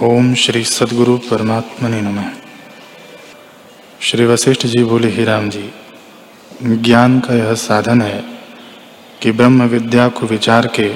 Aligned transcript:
ओम 0.00 0.34
श्री 0.34 0.64
सदगुरु 0.64 1.18
परमात्मा 1.18 1.88
ने 1.88 2.00
नमः। 2.00 2.24
श्री 4.00 4.24
वशिष्ठ 4.26 4.66
जी 4.66 4.84
बोले, 4.84 5.08
ही 5.08 5.24
राम 5.24 5.50
जी, 5.50 5.70
ज्ञान 6.62 7.20
का 7.20 7.34
यह 7.34 7.54
साधन 7.54 8.02
है 8.02 8.24
कि 9.22 9.32
ब्रह्म 9.32 9.62
विद्या 9.62 10.08
को 10.08 10.26
विचार 10.26 10.66
के, 10.66 10.94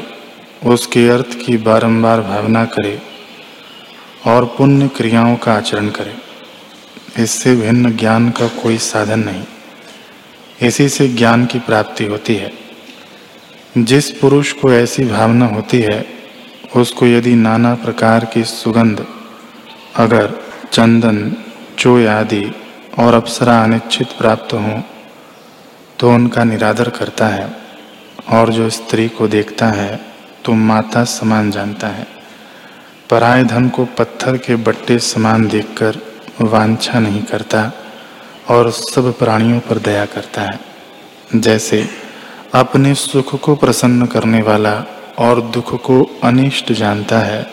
उसके 0.69 1.09
अर्थ 1.09 1.39
की 1.47 1.57
बारंबार 1.57 2.21
भावना 2.21 2.65
करे 2.65 3.03
और 4.27 4.45
पुण्य 4.45 4.89
क्रियाओं 4.89 5.37
का 5.37 5.55
आचरण 5.55 5.89
करे। 5.89 6.15
इससे 7.23 7.57
भिन्न 7.57 7.97
ज्ञान 7.97 8.31
का 8.31 8.49
कोई 8.49 8.79
साधन 8.79 9.21
नहीं। 9.21 9.45
इसी 10.63 10.89
से 10.89 11.09
ज्ञान 11.09 11.47
की 11.47 11.59
प्राप्ति 11.59 12.05
होती 12.05 12.35
है। 12.35 12.53
जिस 13.79 14.11
पुरुष 14.11 14.53
को 14.53 14.73
ऐसी 14.73 15.05
भावना 15.05 15.47
होती 15.47 15.79
है 15.79 16.16
उसको 16.77 17.07
यदि 17.07 17.35
नाना 17.35 17.75
प्रकार 17.75 18.25
की 18.25 18.43
सुगंध, 18.45 19.05
अगर 19.97 20.33
चंदन, 20.73 21.35
चोय 21.79 22.07
आदि 22.07 22.45
और 22.99 23.15
अप्सरा 23.15 23.63
अनिश्चित 23.63 24.09
प्राप्त 24.19 24.53
हो 24.53 24.83
तो 25.99 26.11
उनका 26.11 26.45
निरादर 26.45 26.89
करता 26.89 27.27
है 27.27 27.49
और 28.31 28.53
जो 28.53 28.69
स्त्री 28.71 29.09
को 29.09 29.29
देखता 29.29 29.67
है 29.67 30.01
तो 30.45 30.53
माता 30.53 31.05
समान 31.05 31.51
जानता 31.51 31.89
है। 31.89 32.07
पराय 33.11 33.45
धन 33.45 33.69
को 33.69 33.85
पत्थर 33.99 34.37
के 34.37 34.57
बट्टे 34.57 34.99
समान 34.99 35.47
देखकर 35.49 35.99
वांछा 36.43 36.99
नहीं 36.99 37.23
करता 37.23 37.71
और 38.51 38.71
सब 38.71 39.13
प्राणियों 39.19 39.61
पर 39.61 39.79
दया 39.79 40.05
करता 40.07 40.43
है। 40.43 41.41
जैसे 41.41 41.89
अपने 42.55 42.95
सुख 42.95 43.35
को 43.41 43.55
प्रसन्न 43.55 44.07
करने 44.07 44.43
वाला 44.43 44.75
और 45.19 45.41
दुख 45.41 45.83
को 45.83 46.21
अनिष्ट 46.23 46.73
जानता 46.73 47.19
है, 47.19 47.47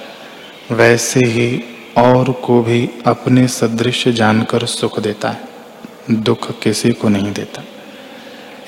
वैसे 0.71 1.20
ही 1.20 1.63
और 1.98 2.31
को 2.31 2.62
भी 2.63 2.90
अपने 3.05 3.48
सदृश 3.48 4.08
जानकर 4.08 4.65
सुख 4.65 4.99
देता 4.99 5.29
है, 5.29 5.41
दुख 6.12 6.60
किसी 6.60 6.91
को 6.91 7.10
नहीं 7.10 7.34
देता। 7.34 7.63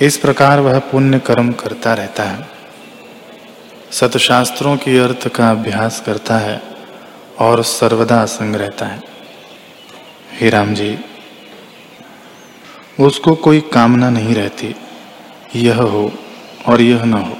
इस 0.02 0.18
प्रकार 0.18 0.60
वह 0.60 0.80
पुण्य 0.80 1.20
कर्म 1.20 1.52
करता 1.52 1.94
रहता 1.94 2.24
है। 2.24 2.48
सतशास्त्रों 3.92 4.78
की 4.78 4.98
अर्थ 4.98 5.28
का 5.28 5.52
अभ्यास 5.52 6.04
करता 6.06 6.38
है 6.38 6.62
और 7.40 7.64
सर्वदा 7.64 8.22
असंग 8.22 8.56
रहता 8.56 8.86
है। 8.86 9.02
हे 10.32 10.50
राम 10.50 10.74
जी, 10.74 11.00
उसको 13.00 13.36
कोई 13.36 13.60
कामना 13.62 14.10
नहीं 14.10 14.36
रहती, 14.36 14.76
यह 15.56 15.82
हो 15.82 16.12
और 16.68 16.82
यह 16.82 17.04
न 17.04 17.14
हो। 17.14 17.38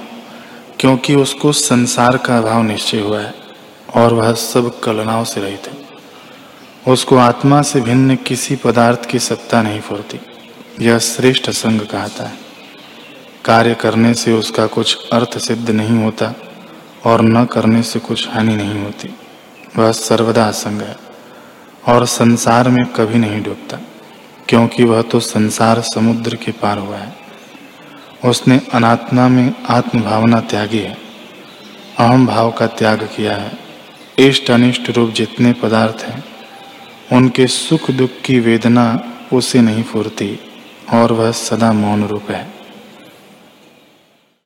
क्योंकि 0.80 1.14
उसको 1.14 1.52
संसार 1.52 2.16
का 2.16 2.38
अभाव 2.38 2.62
निश्चय 2.62 3.00
हुआ 3.00 3.20
है 3.20 3.34
और 3.94 4.14
वह 4.14 4.32
सब 4.32 4.78
कलनाओं 4.80 5.24
से 5.24 5.40
रहित 5.40 5.66
है। 5.66 6.92
उसको 6.92 7.16
आत्मा 7.16 7.60
से 7.62 7.80
भिन्न 7.80 8.16
किसी 8.16 8.56
पदार्थ 8.56 9.04
की 9.04 9.18
सत्ता 9.18 9.62
नहीं 9.62 9.80
फुरती 9.80 10.20
यह 10.80 10.98
श्रेष्ठ 10.98 11.50
संग 11.50 11.80
कहता 11.82 12.24
है। 12.24 12.38
कार्य 13.44 13.74
करने 13.74 14.12
से 14.14 14.32
उसका 14.32 14.66
कुछ 14.66 15.08
अर्थ 15.12 15.38
सिद्ध 15.38 15.70
नहीं 15.70 16.02
होता 16.02 16.34
और 17.06 17.22
न 17.22 17.44
करने 17.44 17.82
से 17.82 17.98
कुछ 17.98 18.28
हानि 18.28 18.56
नहीं 18.56 18.82
होती। 18.84 19.14
वह 19.76 19.92
सर्वदा 19.92 20.44
असंग 20.44 20.80
है 20.82 20.96
और 21.88 22.06
संसार 22.06 22.68
में 22.68 22.84
कभी 22.86 23.18
नहीं 23.18 23.42
डूबता, 23.42 23.78
क्योंकि 24.48 24.84
वह 24.84 25.02
तो 25.02 25.20
संसार 25.20 25.80
समुद्र 25.84 26.36
के 26.36 26.52
पार 26.52 26.78
हुआ 26.78 26.96
है। 26.96 27.14
उसने 28.24 28.60
अनात्मा 28.74 29.28
में 29.28 29.54
आत्मभावना 29.68 30.40
त्यागी 30.40 30.78
है। 30.78 30.96
अहम 31.98 32.26
भाव 32.26 32.50
का 32.50 32.66
त्याग 32.66 33.08
किया 33.16 33.36
है। 33.36 33.52
इष्ट 34.18 34.50
अनिष्ट 34.50 34.90
रूप 34.90 35.10
जितने 35.10 35.52
पदार्थ 35.52 36.02
हैं, 36.02 36.24
उनके 37.12 37.46
सुख 37.46 37.90
दुख 37.90 38.10
की 38.24 38.40
वेदना 38.40 39.12
उसे 39.32 39.60
नहीं 39.60 39.82
फूरती, 39.82 40.40
और 40.92 41.12
वह 41.12 41.30
सदा 41.30 41.72
मौन 41.72 42.04
रूप 42.04 42.30
है। 42.30 42.55